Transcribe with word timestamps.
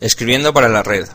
Escribiendo 0.00 0.52
para 0.52 0.68
la 0.68 0.82
red. 0.82 1.08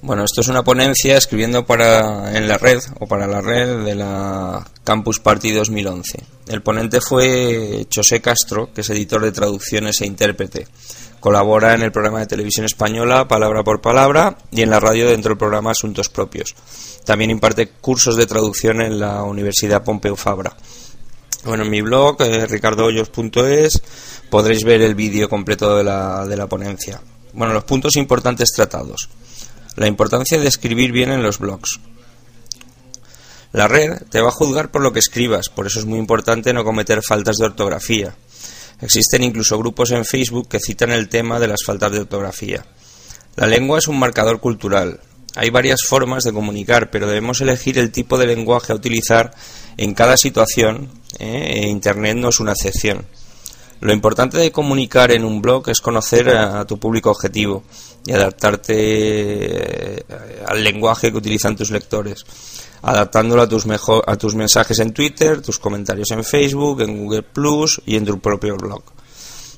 Bueno, 0.00 0.24
esto 0.24 0.40
es 0.40 0.48
una 0.48 0.64
ponencia 0.64 1.16
escribiendo 1.16 1.64
para 1.64 2.36
en 2.36 2.48
la 2.48 2.58
red 2.58 2.80
o 2.98 3.06
para 3.06 3.28
la 3.28 3.40
red 3.40 3.84
de 3.84 3.94
la 3.94 4.66
Campus 4.82 5.20
Party 5.20 5.52
2011. 5.52 6.18
El 6.48 6.62
ponente 6.62 7.00
fue 7.00 7.86
José 7.94 8.20
Castro, 8.20 8.70
que 8.74 8.80
es 8.80 8.90
editor 8.90 9.22
de 9.22 9.30
traducciones 9.30 10.00
e 10.00 10.06
intérprete. 10.06 10.66
Colabora 11.20 11.74
en 11.74 11.82
el 11.82 11.92
programa 11.92 12.18
de 12.18 12.26
televisión 12.26 12.66
española 12.66 13.28
Palabra 13.28 13.62
por 13.62 13.80
Palabra 13.80 14.36
y 14.50 14.62
en 14.62 14.70
la 14.70 14.80
radio 14.80 15.08
dentro 15.08 15.30
del 15.30 15.38
programa 15.38 15.70
Asuntos 15.70 16.08
Propios. 16.08 16.56
También 17.04 17.30
imparte 17.30 17.68
cursos 17.68 18.16
de 18.16 18.26
traducción 18.26 18.80
en 18.80 18.98
la 18.98 19.22
Universidad 19.22 19.84
Pompeu 19.84 20.16
Fabra. 20.16 20.56
Bueno, 21.44 21.64
en 21.64 21.70
mi 21.70 21.82
blog, 21.82 22.22
eh, 22.22 22.46
ricardohoyos.es, 22.46 23.82
podréis 24.30 24.64
ver 24.64 24.80
el 24.82 24.94
vídeo 24.94 25.28
completo 25.28 25.76
de 25.76 25.84
la, 25.84 26.24
de 26.26 26.36
la 26.36 26.46
ponencia. 26.46 27.00
Bueno, 27.32 27.52
los 27.52 27.64
puntos 27.64 27.96
importantes 27.96 28.52
tratados. 28.52 29.08
La 29.76 29.88
importancia 29.88 30.38
de 30.38 30.46
escribir 30.46 30.92
bien 30.92 31.10
en 31.10 31.22
los 31.22 31.38
blogs. 31.38 31.80
La 33.52 33.68
red 33.68 34.02
te 34.08 34.20
va 34.20 34.28
a 34.28 34.32
juzgar 34.32 34.70
por 34.70 34.82
lo 34.82 34.92
que 34.92 35.00
escribas, 35.00 35.48
por 35.48 35.66
eso 35.66 35.78
es 35.78 35.84
muy 35.84 35.98
importante 35.98 36.52
no 36.52 36.64
cometer 36.64 37.02
faltas 37.02 37.36
de 37.36 37.46
ortografía. 37.46 38.14
Existen 38.80 39.22
incluso 39.22 39.58
grupos 39.58 39.90
en 39.90 40.04
Facebook 40.04 40.48
que 40.48 40.60
citan 40.60 40.90
el 40.90 41.08
tema 41.08 41.38
de 41.38 41.48
las 41.48 41.62
faltas 41.64 41.92
de 41.92 42.00
ortografía. 42.00 42.64
La 43.36 43.46
lengua 43.46 43.78
es 43.78 43.88
un 43.88 43.98
marcador 43.98 44.40
cultural. 44.40 45.00
Hay 45.34 45.50
varias 45.50 45.84
formas 45.84 46.24
de 46.24 46.32
comunicar, 46.32 46.90
pero 46.90 47.06
debemos 47.06 47.40
elegir 47.40 47.78
el 47.78 47.90
tipo 47.90 48.18
de 48.18 48.26
lenguaje 48.26 48.72
a 48.72 48.76
utilizar 48.76 49.32
en 49.76 49.94
cada 49.94 50.16
situación, 50.16 50.90
¿eh? 51.18 51.62
e 51.62 51.68
Internet 51.68 52.16
no 52.16 52.28
es 52.28 52.40
una 52.40 52.52
excepción. 52.52 53.06
Lo 53.80 53.92
importante 53.92 54.38
de 54.38 54.52
comunicar 54.52 55.10
en 55.10 55.24
un 55.24 55.42
blog 55.42 55.68
es 55.68 55.80
conocer 55.80 56.28
a 56.28 56.64
tu 56.66 56.78
público 56.78 57.10
objetivo 57.10 57.64
y 58.06 58.12
adaptarte 58.12 58.74
eh, 58.76 60.04
al 60.46 60.62
lenguaje 60.62 61.10
que 61.10 61.18
utilizan 61.18 61.56
tus 61.56 61.72
lectores, 61.72 62.24
adaptándolo 62.82 63.42
a 63.42 63.48
tus, 63.48 63.66
mejor, 63.66 64.04
a 64.06 64.16
tus 64.16 64.36
mensajes 64.36 64.78
en 64.78 64.92
Twitter, 64.92 65.40
tus 65.40 65.58
comentarios 65.58 66.12
en 66.12 66.22
Facebook, 66.22 66.82
en 66.82 67.02
Google 67.02 67.22
Plus 67.22 67.82
y 67.84 67.96
en 67.96 68.04
tu 68.04 68.20
propio 68.20 68.56
blog. 68.56 68.82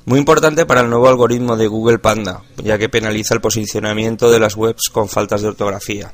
Muy 0.06 0.18
importante 0.18 0.66
para 0.66 0.82
el 0.82 0.90
nuevo 0.90 1.08
algoritmo 1.08 1.56
de 1.56 1.66
Google 1.66 1.98
Panda, 1.98 2.42
ya 2.62 2.76
que 2.76 2.90
penaliza 2.90 3.34
el 3.34 3.40
posicionamiento 3.40 4.30
de 4.30 4.38
las 4.38 4.54
webs 4.54 4.90
con 4.92 5.08
faltas 5.08 5.40
de 5.40 5.48
ortografía. 5.48 6.12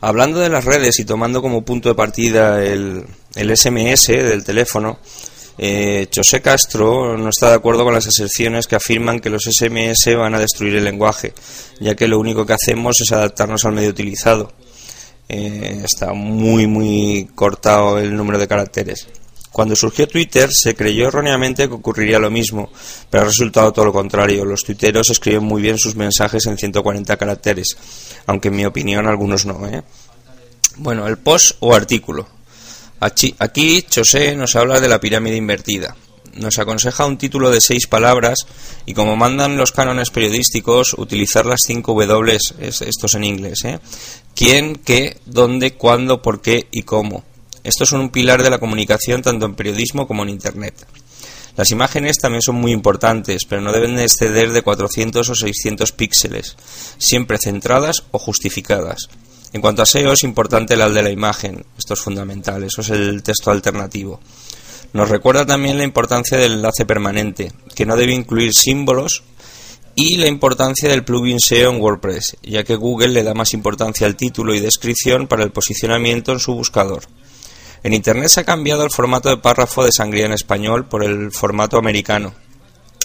Hablando 0.00 0.38
de 0.38 0.50
las 0.50 0.64
redes 0.64 1.00
y 1.00 1.04
tomando 1.04 1.42
como 1.42 1.64
punto 1.64 1.88
de 1.88 1.94
partida 1.96 2.64
el, 2.64 3.06
el 3.34 3.56
SMS 3.56 4.06
del 4.06 4.44
teléfono, 4.44 4.98
eh, 5.58 6.08
José 6.14 6.40
Castro 6.42 7.16
no 7.16 7.28
está 7.28 7.48
de 7.48 7.54
acuerdo 7.54 7.84
con 7.84 7.94
las 7.94 8.06
aserciones 8.06 8.66
que 8.66 8.76
afirman 8.76 9.20
que 9.20 9.30
los 9.30 9.44
SMS 9.44 10.14
van 10.16 10.34
a 10.34 10.38
destruir 10.38 10.76
el 10.76 10.84
lenguaje, 10.84 11.32
ya 11.80 11.94
que 11.94 12.08
lo 12.08 12.18
único 12.18 12.44
que 12.44 12.52
hacemos 12.52 13.00
es 13.00 13.12
adaptarnos 13.12 13.64
al 13.64 13.72
medio 13.72 13.90
utilizado. 13.90 14.52
Eh, 15.28 15.80
está 15.84 16.12
muy, 16.12 16.66
muy 16.66 17.30
cortado 17.34 17.98
el 17.98 18.14
número 18.16 18.38
de 18.38 18.46
caracteres. 18.48 19.08
Cuando 19.54 19.76
surgió 19.76 20.08
Twitter 20.08 20.50
se 20.52 20.74
creyó 20.74 21.06
erróneamente 21.06 21.68
que 21.68 21.74
ocurriría 21.74 22.18
lo 22.18 22.28
mismo, 22.28 22.72
pero 23.08 23.22
ha 23.22 23.26
resultado 23.26 23.72
todo 23.72 23.84
lo 23.84 23.92
contrario. 23.92 24.44
Los 24.44 24.64
tuiteros 24.64 25.10
escriben 25.10 25.44
muy 25.44 25.62
bien 25.62 25.78
sus 25.78 25.94
mensajes 25.94 26.44
en 26.46 26.58
140 26.58 27.16
caracteres, 27.16 27.76
aunque 28.26 28.48
en 28.48 28.56
mi 28.56 28.66
opinión 28.66 29.06
algunos 29.06 29.46
no. 29.46 29.64
¿eh? 29.68 29.84
Bueno, 30.78 31.06
el 31.06 31.18
post 31.18 31.52
o 31.60 31.72
artículo. 31.72 32.26
Aquí 32.98 33.86
José 33.94 34.34
nos 34.34 34.56
habla 34.56 34.80
de 34.80 34.88
la 34.88 34.98
pirámide 34.98 35.36
invertida. 35.36 35.94
Nos 36.34 36.58
aconseja 36.58 37.06
un 37.06 37.16
título 37.16 37.52
de 37.52 37.60
seis 37.60 37.86
palabras 37.86 38.48
y 38.86 38.94
como 38.94 39.14
mandan 39.14 39.56
los 39.56 39.70
cánones 39.70 40.10
periodísticos, 40.10 40.94
utilizar 40.94 41.46
las 41.46 41.60
cinco 41.64 41.94
W, 41.94 42.38
estos 42.58 43.14
en 43.14 43.22
inglés. 43.22 43.62
¿eh? 43.66 43.78
¿Quién, 44.34 44.74
qué, 44.74 45.16
dónde, 45.26 45.74
cuándo, 45.74 46.22
por 46.22 46.42
qué 46.42 46.66
y 46.72 46.82
cómo? 46.82 47.22
Estos 47.64 47.88
son 47.88 48.00
un 48.00 48.10
pilar 48.10 48.42
de 48.42 48.50
la 48.50 48.58
comunicación 48.58 49.22
tanto 49.22 49.46
en 49.46 49.54
periodismo 49.54 50.06
como 50.06 50.22
en 50.22 50.28
Internet. 50.28 50.86
Las 51.56 51.70
imágenes 51.70 52.18
también 52.18 52.42
son 52.42 52.56
muy 52.56 52.72
importantes, 52.72 53.44
pero 53.44 53.62
no 53.62 53.72
deben 53.72 53.98
exceder 53.98 54.52
de 54.52 54.62
400 54.62 55.28
o 55.28 55.34
600 55.34 55.92
píxeles, 55.92 56.56
siempre 56.98 57.38
centradas 57.38 58.04
o 58.10 58.18
justificadas. 58.18 59.08
En 59.52 59.60
cuanto 59.60 59.82
a 59.82 59.86
SEO, 59.86 60.12
es 60.12 60.24
importante 60.24 60.74
el 60.74 60.92
de 60.92 61.02
la 61.02 61.10
imagen. 61.10 61.64
Esto 61.78 61.94
es 61.94 62.00
fundamental. 62.00 62.64
Eso 62.64 62.80
es 62.80 62.90
el 62.90 63.22
texto 63.22 63.52
alternativo. 63.52 64.20
Nos 64.92 65.08
recuerda 65.08 65.46
también 65.46 65.78
la 65.78 65.84
importancia 65.84 66.36
del 66.36 66.54
enlace 66.54 66.84
permanente, 66.84 67.52
que 67.74 67.86
no 67.86 67.96
debe 67.96 68.12
incluir 68.12 68.52
símbolos, 68.52 69.22
y 69.94 70.16
la 70.16 70.26
importancia 70.26 70.88
del 70.88 71.04
plugin 71.04 71.38
SEO 71.38 71.70
en 71.70 71.80
WordPress, 71.80 72.36
ya 72.42 72.64
que 72.64 72.74
Google 72.74 73.08
le 73.08 73.22
da 73.22 73.32
más 73.32 73.54
importancia 73.54 74.08
al 74.08 74.16
título 74.16 74.54
y 74.54 74.60
descripción 74.60 75.28
para 75.28 75.44
el 75.44 75.52
posicionamiento 75.52 76.32
en 76.32 76.40
su 76.40 76.52
buscador. 76.54 77.04
En 77.84 77.92
Internet 77.92 78.30
se 78.30 78.40
ha 78.40 78.44
cambiado 78.44 78.82
el 78.82 78.90
formato 78.90 79.28
de 79.28 79.36
párrafo 79.36 79.84
de 79.84 79.92
sangría 79.92 80.24
en 80.24 80.32
español 80.32 80.86
por 80.86 81.04
el 81.04 81.30
formato 81.30 81.76
americano. 81.76 82.32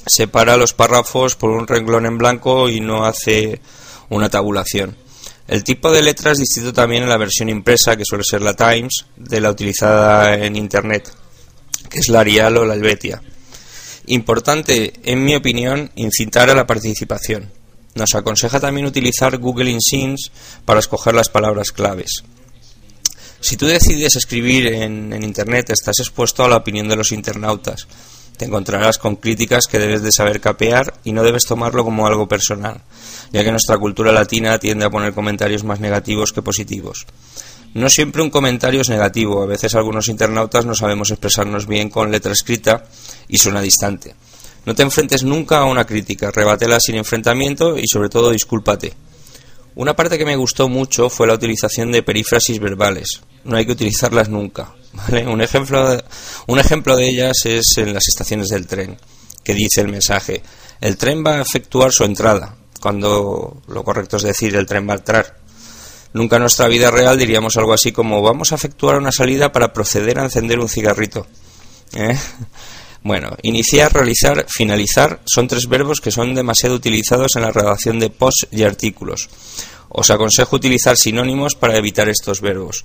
Separa 0.07 0.56
los 0.56 0.73
párrafos 0.73 1.35
por 1.35 1.50
un 1.50 1.67
renglón 1.67 2.06
en 2.06 2.17
blanco 2.17 2.69
y 2.69 2.79
no 2.79 3.03
hace 3.03 3.59
una 4.07 4.29
tabulación. 4.29 4.95
El 5.50 5.66
tipo 5.66 5.91
de 5.91 6.01
letra 6.01 6.31
es 6.31 6.38
distinto 6.38 6.72
también 6.72 7.03
en 7.03 7.09
la 7.09 7.18
versión 7.18 7.50
impresa, 7.50 7.97
que 7.97 8.06
suele 8.06 8.23
ser 8.23 8.41
la 8.41 8.56
Times, 8.56 9.06
de 9.18 9.41
la 9.41 9.51
utilizada 9.51 10.35
en 10.35 10.56
Internet, 10.56 11.12
que 11.89 12.00
es 12.00 12.07
la 12.07 12.22
Arial 12.22 12.56
o 12.56 12.66
la 12.66 12.75
Helvetia. 12.75 13.22
Importante, 14.06 14.94
en 15.03 15.25
mi 15.25 15.35
opinión, 15.35 15.91
incitar 15.95 16.50
a 16.50 16.56
la 16.56 16.66
participación. 16.66 17.51
Nos 17.95 18.16
aconseja 18.16 18.62
también 18.62 18.85
utilizar 18.88 19.39
Google 19.39 19.72
Insigns 19.72 20.31
para 20.63 20.79
escoger 20.79 21.16
las 21.16 21.28
palabras 21.28 21.73
claves. 21.73 22.23
Si 23.41 23.57
tú 23.57 23.66
decides 23.66 24.16
escribir 24.16 24.67
en, 24.67 25.13
en, 25.13 25.23
Internet, 25.23 25.69
estás 25.69 26.00
expuesto 26.00 26.44
a 26.44 26.50
la 26.50 26.57
opinión 26.57 26.88
de 26.88 26.95
los 26.95 27.11
internautas. 27.11 27.88
Te 28.38 28.45
encontrarás 28.45 28.97
con 28.97 29.17
críticas 29.17 29.66
que 29.67 29.79
debes 29.79 30.01
de 30.01 30.11
saber 30.11 30.39
capear 30.39 30.94
y 31.03 31.11
no 31.11 31.23
debes 31.23 31.45
tomarlo 31.45 31.83
como 31.83 32.07
algo 32.07 32.27
personal 32.27 32.81
ya 33.31 33.44
que 33.44 33.51
nuestra 33.51 33.77
cultura 33.77 34.11
latina 34.11 34.57
tiende 34.57 34.85
a 34.85 34.89
poner 34.89 35.13
comentarios 35.13 35.63
más 35.63 35.79
negativos 35.79 36.33
que 36.33 36.41
positivos. 36.41 37.05
No 37.73 37.89
siempre 37.89 38.23
un 38.23 38.31
comentario 38.31 38.81
es 38.81 38.89
negativo, 38.89 39.44
a 39.44 39.45
veces 39.45 39.75
algunos 39.75 40.07
internautas 40.07 40.66
no 40.66 40.73
sabemos 40.73 41.11
expresarnos 41.11 41.67
bien 41.67 41.89
con 41.89 42.11
letra 42.11 42.31
escrita 42.31 42.85
y 43.27 43.38
suena 43.38 43.61
distante. 43.61 44.16
No 44.66 44.73
te 44.73 44.83
enfrentes 44.83 45.23
nunca 45.23 45.59
a 45.59 45.66
una 45.66 45.85
crítica, 45.85 46.31
rebátela 46.31 46.79
sin 46.79 46.95
enfrentamiento 46.95 47.77
y 47.77 47.88
sobre 47.88 48.09
todo 48.09 48.31
discúlpate. 48.31 48.94
Una 49.75 49.95
parte 49.95 50.17
que 50.17 50.25
me 50.25 50.35
gustó 50.35 50.67
mucho 50.67 51.09
fue 51.09 51.27
la 51.27 51.35
utilización 51.35 51.91
de 51.91 52.03
perífrasis 52.03 52.59
verbales. 52.59 53.21
No 53.44 53.57
hay 53.57 53.66
que 53.66 53.73
utilizarlas 53.73 54.29
nunca. 54.29 54.73
Un, 55.27 55.41
ejemplo 55.41 55.97
un 56.47 56.59
ejemplo 56.59 56.95
de 56.95 57.09
ellas 57.09 57.45
es 57.45 57.77
en 57.77 57.94
las 57.94 58.07
estaciones 58.07 58.50
del 58.50 58.67
tren, 58.67 58.97
que 59.44 59.53
dice 59.53 59.81
el 59.81 59.88
mensaje, 59.88 60.41
el 60.81 60.97
tren 60.97 61.24
va 61.25 61.36
a 61.36 61.41
efectuar 61.41 61.91
su 61.91 62.03
entrada, 62.03 62.56
cuando 62.80 63.62
lo 63.68 63.83
correcto 63.83 64.18
es 64.18 64.24
decir 64.24 64.56
el 64.56 64.65
tren 64.65 64.88
va 64.88 64.94
a 64.94 64.97
entrar. 64.97 65.38
Nunca 66.13 66.38
en 66.38 66.41
nuestra 66.41 66.68
vida 66.68 66.89
real 66.89 67.18
diríamos 67.18 67.56
algo 67.57 67.74
así 67.74 67.91
como 67.91 68.21
vamos 68.21 68.51
a 68.51 68.56
efectuar 68.56 68.97
una 68.97 69.12
salida 69.12 69.51
para 69.51 69.74
proceder 69.74 70.19
a 70.19 70.24
encender 70.24 70.59
un 70.59 70.69
cigarrito. 70.69 71.27
¿Eh? 71.94 72.18
Bueno, 73.01 73.35
iniciar, 73.44 73.94
realizar, 73.94 74.45
finalizar 74.50 75.21
son 75.25 75.47
tres 75.47 75.68
verbos 75.68 76.01
que 76.01 76.12
son 76.12 76.35
demasiado 76.35 76.75
utilizados 76.75 77.35
en 77.35 77.44
la 77.44 77.51
redacción 77.51 78.00
de 78.00 78.09
posts 78.09 78.47
y 78.51 78.63
artículos. 78.63 79.30
Os 79.88 80.09
aconsejo 80.09 80.57
utilizar 80.57 80.97
sinónimos 80.97 81.56
para 81.56 81.77
evitar 81.77 82.09
estos 82.09 82.42
verbos. 82.42 82.83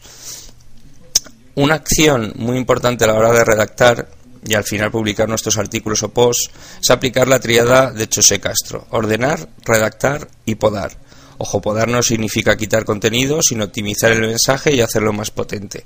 Una 1.56 1.76
acción 1.76 2.32
muy 2.36 2.56
importante 2.56 3.04
a 3.04 3.06
la 3.06 3.14
hora 3.14 3.32
de 3.32 3.44
redactar 3.44 4.08
y 4.44 4.54
al 4.54 4.64
final 4.64 4.90
publicar 4.90 5.28
nuestros 5.28 5.56
artículos 5.56 6.02
o 6.02 6.08
posts 6.08 6.50
es 6.82 6.90
aplicar 6.90 7.28
la 7.28 7.38
triada 7.38 7.92
de 7.92 8.08
José 8.12 8.40
Castro, 8.40 8.86
ordenar, 8.90 9.48
redactar 9.64 10.28
y 10.44 10.56
podar. 10.56 10.98
Ojo, 11.38 11.60
podar 11.60 11.88
no 11.88 12.02
significa 12.02 12.56
quitar 12.56 12.84
contenido, 12.84 13.40
sino 13.40 13.64
optimizar 13.64 14.12
el 14.12 14.20
mensaje 14.20 14.74
y 14.74 14.80
hacerlo 14.80 15.12
más 15.12 15.30
potente. 15.30 15.84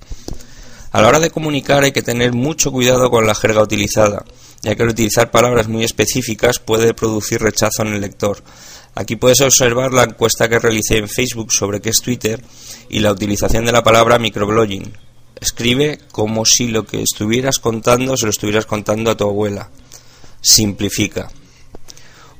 A 0.91 1.03
la 1.03 1.09
hora 1.09 1.20
de 1.20 1.31
comunicar 1.31 1.85
hay 1.85 1.93
que 1.93 2.03
tener 2.03 2.32
mucho 2.32 2.73
cuidado 2.73 3.11
con 3.11 3.26
la 3.26 3.35
jerga 3.35 3.62
utilizada, 3.62 4.25
ya 4.62 4.75
que 4.75 4.82
al 4.82 4.88
utilizar 4.88 5.31
palabras 5.31 5.69
muy 5.69 5.85
específicas 5.85 6.59
puede 6.59 6.94
producir 6.94 7.43
rechazo 7.43 7.82
en 7.82 7.88
el 7.88 8.00
lector. 8.00 8.43
Aquí 8.94 9.17
puedes 9.17 9.43
observar 9.43 9.93
la 9.93 10.05
encuesta 10.05 10.49
que 10.49 10.59
realicé 10.59 10.97
en 10.97 11.09
Facebook 11.09 11.53
sobre 11.53 11.81
qué 11.81 11.91
es 11.91 12.00
Twitter 12.00 12.43
y 12.88 13.00
la 13.00 13.12
utilización 13.12 13.67
de 13.67 13.73
la 13.73 13.82
palabra 13.82 14.19
microblogging. 14.19 15.08
Escribe 15.40 16.00
como 16.11 16.44
si 16.44 16.69
lo 16.69 16.85
que 16.85 17.02
estuvieras 17.02 17.58
contando 17.58 18.17
se 18.17 18.26
lo 18.26 18.31
estuvieras 18.31 18.67
contando 18.67 19.11
a 19.11 19.17
tu 19.17 19.25
abuela. 19.25 19.69
Simplifica. 20.40 21.31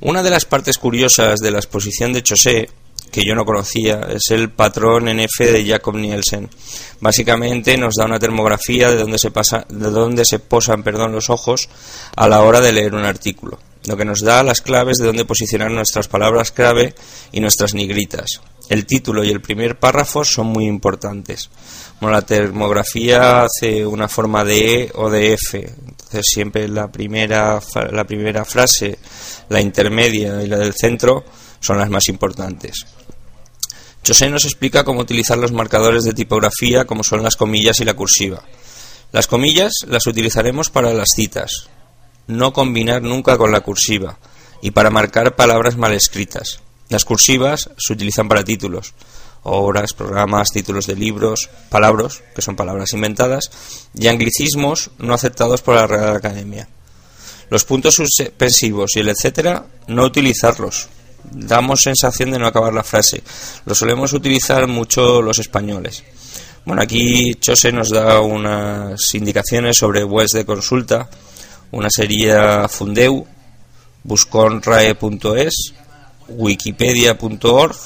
Una 0.00 0.22
de 0.22 0.30
las 0.30 0.44
partes 0.44 0.78
curiosas 0.78 1.40
de 1.40 1.50
la 1.50 1.58
exposición 1.58 2.12
de 2.12 2.22
Chosé, 2.22 2.70
que 3.10 3.24
yo 3.24 3.34
no 3.34 3.44
conocía, 3.44 4.06
es 4.10 4.30
el 4.30 4.50
patrón 4.50 5.06
NF 5.06 5.38
de 5.40 5.66
Jacob 5.66 5.96
Nielsen. 5.96 6.48
Básicamente 7.00 7.76
nos 7.76 7.94
da 7.94 8.04
una 8.04 8.18
termografía 8.18 8.90
de 8.90 8.96
dónde 8.96 9.18
se, 9.18 9.30
pasa, 9.30 9.66
de 9.68 9.90
dónde 9.90 10.24
se 10.24 10.38
posan 10.38 10.82
perdón, 10.82 11.12
los 11.12 11.30
ojos 11.30 11.68
a 12.14 12.28
la 12.28 12.42
hora 12.42 12.60
de 12.60 12.72
leer 12.72 12.94
un 12.94 13.04
artículo 13.04 13.58
lo 13.88 13.96
que 13.96 14.05
nos 14.05 14.20
da 14.20 14.43
las 14.43 14.61
claves 14.61 14.99
de 14.99 15.06
dónde 15.06 15.25
posicionar 15.25 15.70
nuestras 15.70 16.08
palabras 16.08 16.52
clave 16.52 16.94
y 17.32 17.40
nuestras 17.40 17.75
negritas. 17.75 18.40
El 18.69 18.85
título 18.85 19.25
y 19.25 19.31
el 19.31 19.40
primer 19.40 19.79
párrafo 19.79 20.25
son 20.25 20.49
muy 20.49 20.67
importantes. 20.67 21.49
La 22.00 22.23
termografía 22.23 23.43
hace 23.43 23.85
una 23.87 24.08
forma 24.08 24.44
de 24.44 24.82
E 24.82 24.93
o 24.94 25.11
de 25.11 25.32
F, 25.32 25.58
entonces 25.58 26.26
siempre 26.26 26.69
la 26.69 26.93
primera, 26.93 27.58
la 27.90 28.05
primera 28.05 28.44
frase, 28.44 28.99
la 29.49 29.61
intermedia 29.61 30.43
y 30.43 30.46
la 30.46 30.58
del 30.58 30.75
centro 30.75 31.25
son 31.61 31.79
las 31.79 31.91
más 31.91 32.08
importantes. 32.08 32.87
José 34.06 34.31
nos 34.31 34.44
explica 34.44 34.84
cómo 34.84 35.00
utilizar 35.00 35.38
los 35.38 35.52
marcadores 35.52 36.05
de 36.05 36.12
tipografía 36.12 36.84
como 36.84 37.02
son 37.02 37.23
las 37.23 37.37
comillas 37.37 37.81
y 37.81 37.84
la 37.84 37.94
cursiva. 37.94 38.43
Las 39.12 39.26
comillas 39.26 39.73
las 39.87 40.06
utilizaremos 40.06 40.70
para 40.70 40.93
las 40.93 41.08
citas, 41.14 41.69
no 42.28 42.52
combinar 42.52 43.02
nunca 43.02 43.36
con 43.36 43.50
la 43.50 43.62
cursiva 43.62 44.19
y 44.62 44.70
para 44.70 44.90
marcar 44.90 45.34
palabras 45.34 45.76
mal 45.76 45.92
escritas. 45.92 46.60
Las 46.88 47.04
cursivas 47.04 47.70
se 47.76 47.92
utilizan 47.92 48.28
para 48.28 48.44
títulos, 48.44 48.94
obras, 49.42 49.92
programas, 49.92 50.50
títulos 50.50 50.86
de 50.86 50.96
libros, 50.96 51.50
palabras, 51.69 52.22
que 52.34 52.42
son 52.42 52.56
palabras 52.56 52.92
inventadas, 52.92 53.50
y 53.94 54.06
anglicismos 54.06 54.90
no 54.98 55.14
aceptados 55.14 55.62
por 55.62 55.75
la 55.75 55.86
Real 55.86 56.16
Academia. 56.16 56.69
Los 57.50 57.64
puntos 57.64 57.94
suspensivos 57.94 58.96
y 58.96 59.00
el 59.00 59.08
etcétera, 59.08 59.66
no 59.86 60.04
utilizarlos. 60.04 60.88
Damos 61.31 61.82
sensación 61.82 62.31
de 62.31 62.38
no 62.38 62.46
acabar 62.46 62.72
la 62.72 62.84
frase. 62.84 63.22
Lo 63.64 63.74
solemos 63.74 64.12
utilizar 64.12 64.66
mucho 64.66 65.22
los 65.22 65.38
españoles. 65.38 66.04
Bueno, 66.64 66.82
aquí 66.82 67.34
Chose 67.40 67.72
nos 67.72 67.90
da 67.90 68.20
unas 68.20 69.14
indicaciones 69.14 69.78
sobre 69.78 70.04
webs 70.04 70.32
de 70.32 70.44
consulta 70.44 71.08
una 71.70 71.88
sería 71.91 72.69
Fundeu, 72.69 73.26
busconrae.es, 74.05 75.75
wikipedia.org, 76.29 77.76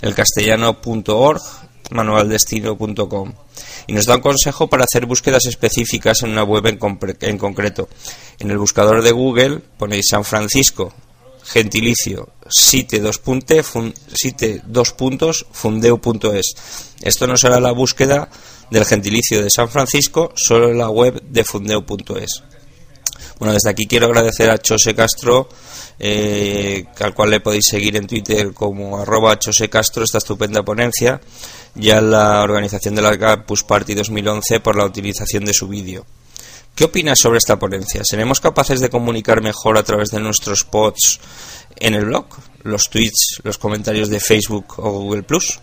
elcastellano.org, 0.00 1.42
manualdestino.com. 1.90 3.32
Y 3.86 3.92
nos 3.92 4.06
da 4.06 4.16
un 4.16 4.22
consejo 4.22 4.68
para 4.68 4.84
hacer 4.84 5.06
búsquedas 5.06 5.46
específicas 5.46 6.22
en 6.22 6.30
una 6.30 6.44
web 6.44 6.66
en, 6.66 7.38
concreto. 7.38 7.88
En 8.38 8.50
el 8.50 8.58
buscador 8.58 9.02
de 9.02 9.12
Google 9.12 9.60
ponéis 9.76 10.08
San 10.08 10.24
Francisco, 10.24 10.94
gentilicio, 11.44 12.30
site 12.48 13.00
dos, 13.00 13.20
site 14.14 14.62
dos 14.64 14.92
puntos, 14.92 15.46
fundeu.es. 15.52 16.54
Esto 17.02 17.26
no 17.26 17.36
será 17.36 17.60
la 17.60 17.72
búsqueda 17.72 18.30
del 18.70 18.84
gentilicio 18.84 19.42
de 19.42 19.50
San 19.50 19.68
Francisco, 19.68 20.32
solo 20.36 20.70
en 20.70 20.78
la 20.78 20.88
web 20.88 21.20
de 21.22 21.44
fundeu.es. 21.44 22.42
Bueno, 23.40 23.54
desde 23.54 23.70
aquí 23.70 23.86
quiero 23.86 24.04
agradecer 24.04 24.50
a 24.50 24.58
Chose 24.58 24.94
Castro, 24.94 25.48
eh, 25.98 26.84
al 27.00 27.14
cual 27.14 27.30
le 27.30 27.40
podéis 27.40 27.64
seguir 27.68 27.96
en 27.96 28.06
Twitter 28.06 28.52
como 28.52 28.98
arroba 28.98 29.38
Chose 29.38 29.70
Castro, 29.70 30.04
esta 30.04 30.18
estupenda 30.18 30.62
ponencia, 30.62 31.18
y 31.74 31.88
a 31.88 32.02
la 32.02 32.42
organización 32.42 32.94
de 32.94 33.00
la 33.00 33.18
Campus 33.18 33.64
Party 33.64 33.94
2011 33.94 34.60
por 34.60 34.76
la 34.76 34.84
utilización 34.84 35.46
de 35.46 35.54
su 35.54 35.68
vídeo. 35.68 36.04
¿Qué 36.74 36.84
opinas 36.84 37.18
sobre 37.18 37.38
esta 37.38 37.58
ponencia? 37.58 38.02
¿Seremos 38.04 38.40
capaces 38.40 38.78
de 38.78 38.90
comunicar 38.90 39.42
mejor 39.42 39.78
a 39.78 39.84
través 39.84 40.10
de 40.10 40.20
nuestros 40.20 40.64
pods 40.64 41.18
en 41.76 41.94
el 41.94 42.04
blog, 42.04 42.26
los 42.62 42.90
tweets, 42.90 43.40
los 43.42 43.56
comentarios 43.56 44.10
de 44.10 44.20
Facebook 44.20 44.74
o 44.76 44.90
Google 44.90 45.22
Plus? 45.22 45.60